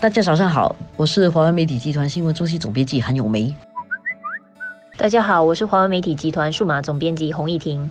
[0.00, 3.52] 大家早上好，我是华为媒体集团新闻中心总编辑韩永梅。
[4.96, 7.90] 大家好，我是华为媒体集团数码总编辑洪艺婷。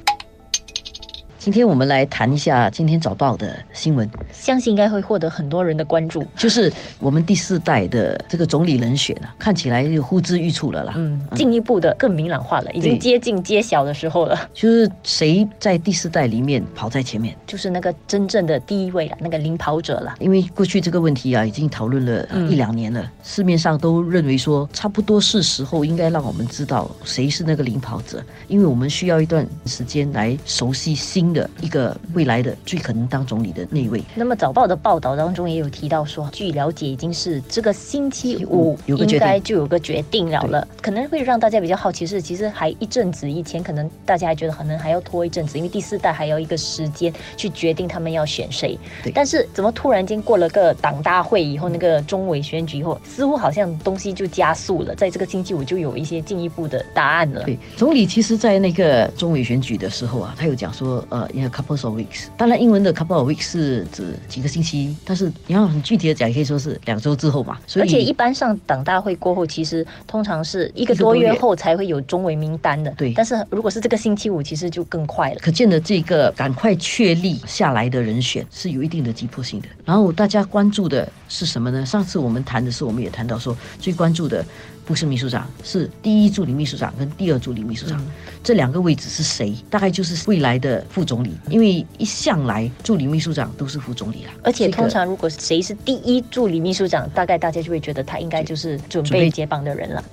[1.48, 6.22] 今天我们来谈一下今天早报的新闻，相信应该会获得很多人的关注。
[6.36, 6.70] 就是
[7.00, 10.96] 我们第四代的这个总理人选啊，看起来就呼之欲出了啦。
[10.98, 14.38] 嗯，进一步的更明朗化了，已经接近揭晓的时候了。
[14.54, 20.16] 就是谁在第四代里面跑在前面，就是那个真正的第一位了，那个领跑者了。
[20.20, 31.34] 因为过去这个问题啊，已经讨论了一两年了，市面上都认为说差不多是时候应该让我们知道谁是那个领跑者，因为我们需要一段时间来熟悉新。
[31.37, 34.02] 的一个未来的最可能当总理的那一位。
[34.16, 40.68] 那么早报的报道当中也有提到说，据了解已经是这个星期五应该就有个决定了了。
[40.82, 48.78] 可能会让大家比较好奇是，其实还一阵子以前，可能大家还觉得可能还要拖一阵子，因为第四代还要一个时间去决定他们要选谁。
[49.14, 57.44] 但是怎么突然间过了个党大会以后，那个中委选举以后，似乎好像东西就加速了，在这个星期五就有一些进一步的答案了。
[57.44, 61.27] 对，总理其实在那个中委选举的时候啊，他有讲说，呃。
[61.34, 67.58] 因为 couple of weeks，当然英文的 couple of weeks 是指几个星期，但是你要很具体的讲，也可以说是两周之后嘛。
[67.66, 72.92] 所以而且一般上党大会过后，其实通常是一个多月后才会有中委名单的。
[72.92, 75.40] 对，但是如果是这个星期五，其实就更快了。
[75.40, 79.68] 可见的这个赶快确立下来的人选是有一定的急迫性的。
[79.86, 81.86] 然后大家关注的是什么呢？
[81.86, 84.46] 上次我们谈的时候，我们也谈到说，最关注的。
[84.88, 88.02] 不是秘书长，是第一助理秘书长跟第二助理秘书长
[88.42, 89.54] 这两个位置是谁？
[89.70, 94.32] 大概就是未来的副总理，因为一向来助理秘书长都是副总理啦。
[94.44, 100.04] 而且通常如果谁是第一助理秘书长，大概大家就会觉得他应该就是准备接棒的人了。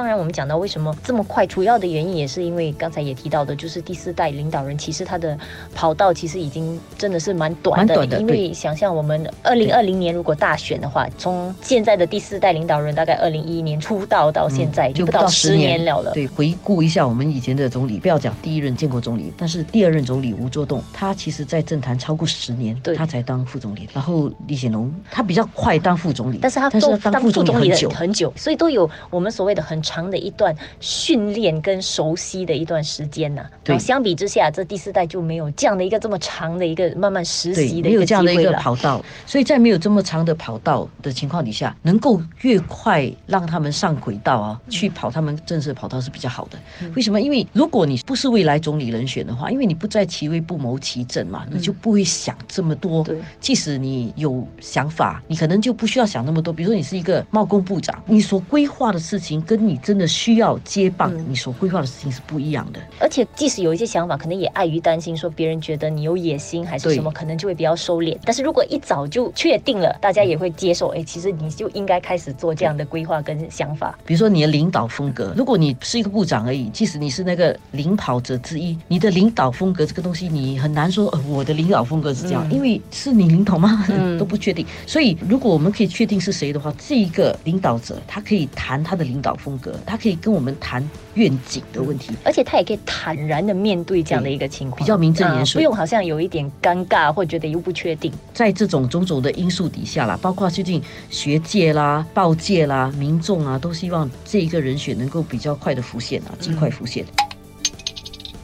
[0.00, 5.38] 当然，我们讲到为什么这么快，主要的原因也是因为刚才也提到的，就是第四代领导人其实他的
[5.74, 8.18] 跑道其实已经真的是蛮短的。
[8.18, 16.12] 因为想象我们二零二零年如果大选的话，从现在的第四代领导人大概二零一一年出道到现在就不到十年了了。
[16.12, 23.86] 对，回顾一下我们以前的总理，不要讲第一任建国总理，但是第二任总理吴作栋，他其实在政坛超过十年，他才当副总理。
[23.92, 29.78] 然后李显龙，他比较快当副总理，但是他但是当副总理很久很久，所以都有我们所谓的很。
[29.90, 46.58] 长的一段训练跟熟悉的一段时间呐，然后相比之下，这第四代就没有这样的一个这么长的一个慢慢实习的没有这样的一个跑道，所以在没有这么长的跑道的情况底下，能够越快让他们上轨道啊，去跑他们正式跑道是比较好的。
[46.94, 47.20] 为什么？
[47.20, 53.02] 因为如果你不是未来总理人选的话，因为你不在其位不谋其政嘛，你就不会想这么多。
[53.02, 56.52] 对，即使你有想法，你可能就不需要想那么多。
[56.52, 62.80] 比如说你是一个贸工部长，你所规划的事情跟你真的需要接棒，你所规划的事情是不一样的。
[62.98, 68.16] 而且，即使有一些想法，可能也碍于担心说别人觉得你有野心还是什么，可能就会比较收敛。
[68.24, 70.88] 但是如果一早就确定了，大家也会接受。
[70.88, 73.98] 哎，其实你就应该开始做这样的规划跟想法。
[74.04, 83.84] 比如说你的领导风格，如果你是一个部长而已，即使你是那个领跑者之一，你的领导风格这个东西，你很难说我的领导风格是这样，因为是你领导吗？
[84.18, 84.64] 都不确定。
[84.86, 90.16] 所以，如果我们可以确定是谁的话，这一个领导者他可以谈他的领导风格，他可以。
[90.20, 98.12] 跟我们谈愿景的问题，而且他也可以坦然的面对这样的一个情况，比较名正言顺，不用好像有一点尴尬或觉得又不确定。
[98.34, 107.02] 在这种种种的因素底下啦，包括最近学界啦、报界啦、民众啊，都希望这一个人选能够比较快的浮现啊，尽快浮现。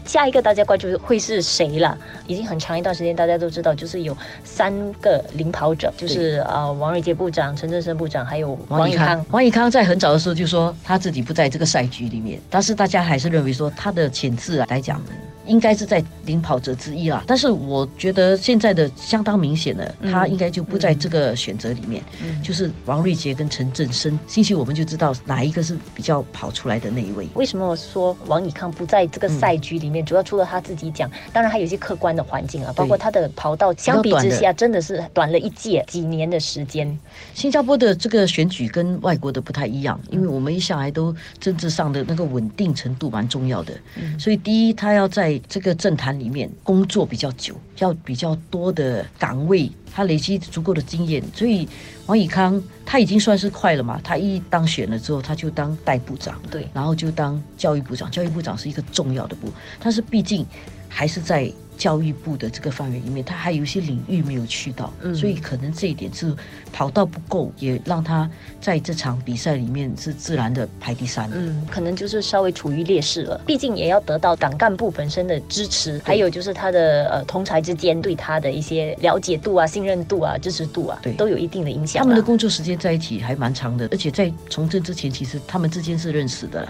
[0.07, 1.99] 下一个大家关注会是谁了？
[2.27, 9.25] 已经很长一段时间，大家都知道，就是有三个领跑者，就是呃王瑞杰部长、陈振声部长，还有王以康。
[9.31, 15.01] 王以康在很早的时候就说他自己不在这个赛局里面，但是大家还是认为说他的潜质来讲。
[15.47, 22.03] 应该是在领跑者之一啦，但是我觉得现在的相当明显的，他应该就不在这个选择里面，
[22.43, 27.29] 就是王瑞杰跟陈振生，兴许我们就知道哪一个是比较跑出来的那一位。
[27.35, 30.05] 为什么我说王以康不在这个赛局里面？
[30.05, 36.99] 主要除了他自己讲，当然还有一些客观的环境啊，包括他的跑道相比之下真的是短了一届几年的时间。
[37.35, 43.73] 新加坡的这个选举跟外国的不太一样，因为我们一向来都政治上的那个稳定程度蛮重要的，
[44.19, 51.69] 所以第一他要在这个政坛里面工作比较久，要比较多的岗位，他累积足够的经验，所以
[52.07, 54.01] 王以康他已经算是快了嘛。
[54.03, 58.11] 他一当选了之后，他就当代部长，对，然后就当教育部长。
[58.11, 59.51] 教育部长是一个重要的部，
[59.81, 60.47] 但是毕竟
[60.89, 66.35] 还是在教育部的这个范围里面，他还有一些领域没有去到，嗯所以可能这一点是
[66.73, 68.29] 跑道不够，也让他
[68.61, 71.31] 在这场比赛里面是自然的排第三。
[71.33, 82.03] 嗯，可能就是稍微处于劣势了，毕竟也要得到党干部本身的支持，还有就是他的呃同才之间对他的一些了解度啊、信任度啊、支持度啊，对，都有一定的影响。
[82.03, 86.67] 他们的工作时间在一起还蛮长的，而且在从政之前，其实他们之间是认识的。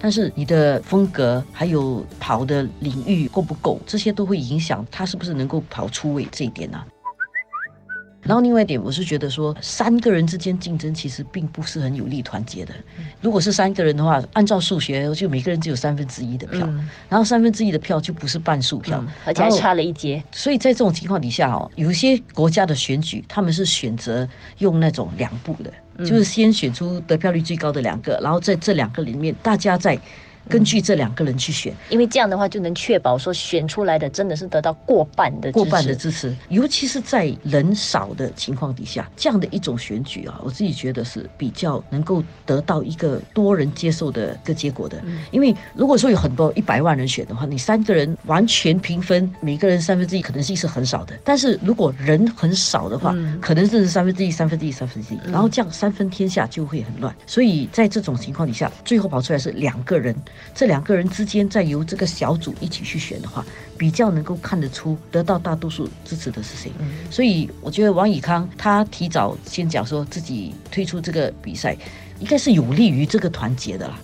[0.00, 6.82] 但是你的风格还有跑的领域够不够，这些都会影响他是不是能够跑出位这一点呢？
[8.22, 12.72] 然后另外一点，我是觉得说，三个人之间竞争其实并不是很有利团结的。
[13.20, 16.66] 如果是三个人的话，按照数学，就每个人只有三分之一的票，
[17.06, 20.24] 然后三分之一的票就不是半数票，而且还差了一截。
[20.32, 24.26] 所以在这种情况底下哦，有一些国家的选举，他们是选择
[24.56, 30.00] 用那种两步的，就是先选出得票率最高的两个，然后在这两个里面，大家在。
[30.48, 45.02] 根据这两个人去选，因为这样的话就能确保说选出来的真的是得到过半的过半的支持，尤其是在人少的情况底下，这样的一种选举啊，我自己觉得是比较能够得到一个多人接受的一个结果的。
[45.30, 51.18] 因为如果说有很多一百万人选的话，你三个人完全平分，每个人三分之一可能性是很少的。
[51.24, 57.14] 但是如果人很少的话，可能是三分之一、三分之一、三分之一，然后这样三分天下就会很乱。
[57.26, 60.14] 所以在这种情况底下，最后跑出来是两个人。
[60.54, 63.44] 这两个人之间再由这个小组一起去选的话，
[63.76, 66.72] 比较能够看得出得到大多数支持的是谁。
[67.10, 71.76] 所以我觉得王以康他提早先讲说自己推出这个比赛，
[72.20, 73.98] 应该是有利于这个团结的啦。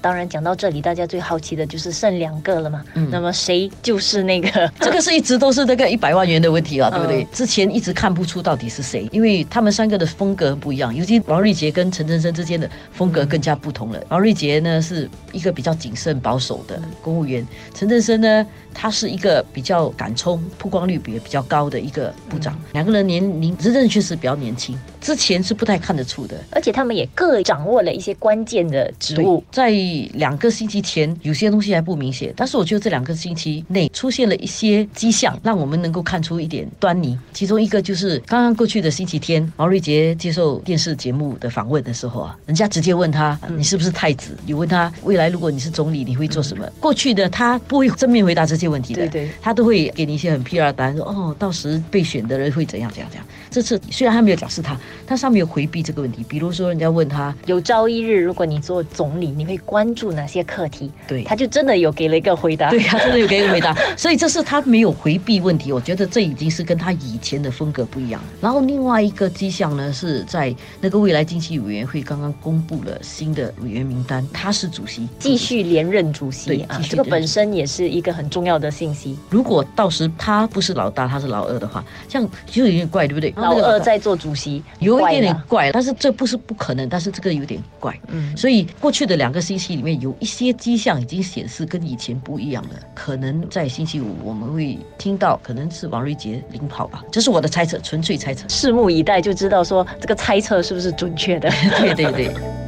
[0.00, 2.84] 当然，讲到这里，大家最好奇的就是剩两个了嘛。
[2.94, 4.70] 嗯，那么谁就是那个？
[4.80, 7.24] 这个是一直都是那个一百万元的问题啊，对不对？
[7.32, 14.02] 之前一直看不出到底是谁，因为他们三个的风格不一样，尤其王瑞杰跟陈振生之间的风格更加不同了。
[14.08, 18.46] 王瑞杰呢是一个比较谨慎保守的公务员，陈振生呢。
[18.72, 22.56] 他是一个比较敢冲、曝光率比比较高的一个部长。
[22.72, 26.36] 两个人年龄真正确实比较年轻，之前是不太看得出的。
[26.52, 29.42] 而且他们也各掌握了一些关键的职务。
[29.50, 29.70] 在
[30.14, 37.18] 两个星期前，有些东西还不明显，但是我觉得这两个星期内出现了一些迹象，让我们能够看出一点端倪。
[37.32, 46.64] 其中一个就是刚刚过去的星期天，毛瑞杰接受电视节目的访问的时候啊，人家直接问他：“你是不是太子？”你问他未来如果你是总理，你会做什么？
[46.78, 48.60] 过去的他不会正面回答这。
[48.60, 53.26] 些问题的，对对，他都会给你一些很 P R 答案，说哦，到时被选的人会怎样怎样怎样。
[53.50, 56.24] 这次虽然他没有表示他，他上面有回避这个问题。
[56.28, 60.90] 比如说，人家问他，有朝一日如果你做总理，你会关注哪些课题？
[61.06, 62.70] 对，他就真的有给了一个回答。
[62.70, 63.74] 对，他真的有给一个回答。
[63.96, 65.72] 所以这是他没有回避问题。
[65.72, 68.20] 我觉得这已经是跟他以前的风格不一样。
[68.40, 76.80] 然后另外一个迹象呢，是在那个未来经济委员会刚刚公布了新的委员名单，他是主席，继续连任主席啊。
[76.88, 79.18] 这个本身也是一个很重要的信息。
[79.28, 83.32] 如果到时他不是老大，他是老二的话，这样就有点怪，对不对？
[83.36, 87.98] 老二在做主席，有一点点怪，但是这不是不可能，但是这个有点怪。
[88.08, 101.50] 嗯，所以过去的两个星期里面有一些迹象已经显示跟以前不一样了，可能在星期五我们会听到，可能是王瑞杰领跑吧，这是我的猜测，纯粹猜测，拭目以待就知道说这个猜测是不是准确的。
[101.78, 102.59] 对 对对。